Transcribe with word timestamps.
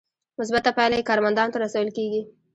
مثبته 0.39 0.71
پایله 0.77 0.95
یې 0.99 1.07
کارمندانو 1.09 1.53
ته 1.53 1.57
رسول 1.65 1.87
کیږي. 1.97 2.21